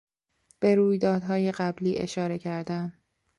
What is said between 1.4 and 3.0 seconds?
قبلی اشاره کردن